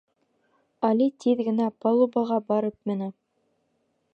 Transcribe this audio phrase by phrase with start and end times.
[0.87, 3.11] Али тиҙ генә палубаға барып менә.